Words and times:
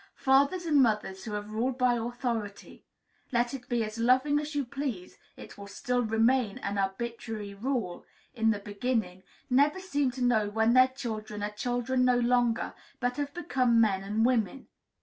Fathers 0.15 0.65
and 0.65 0.81
mothers 0.81 1.23
who 1.25 1.33
have 1.33 1.51
ruled 1.51 1.77
by 1.77 1.93
authority 1.93 2.83
(let 3.31 3.53
it 3.53 3.69
be 3.69 3.83
as 3.83 3.99
loving 3.99 4.39
as 4.39 4.55
you 4.55 4.65
please, 4.65 5.19
it 5.37 5.59
will 5.59 5.67
still 5.67 6.01
remain 6.01 6.57
an 6.57 6.79
arbitrary 6.79 7.53
rule) 7.53 8.03
in 8.33 8.49
the 8.49 8.57
beginning, 8.57 9.21
never 9.47 9.79
seem 9.79 10.09
to 10.09 10.23
know 10.23 10.49
when 10.49 10.73
their 10.73 10.87
children 10.87 11.43
are 11.43 11.51
children 11.51 12.03
no 12.03 12.17
longer, 12.17 12.73
but 12.99 13.17
have 13.17 13.31
become 13.35 13.79
men 13.79 14.01
and 14.01 14.25
women. 14.25 14.69